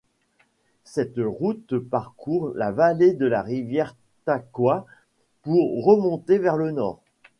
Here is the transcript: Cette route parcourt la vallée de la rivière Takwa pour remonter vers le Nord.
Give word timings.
Cette 0.83 1.19
route 1.19 1.77
parcourt 1.77 2.53
la 2.55 2.71
vallée 2.71 3.13
de 3.13 3.27
la 3.27 3.43
rivière 3.43 3.95
Takwa 4.25 4.87
pour 5.43 5.85
remonter 5.85 6.39
vers 6.39 6.57
le 6.57 6.71
Nord. 6.71 7.03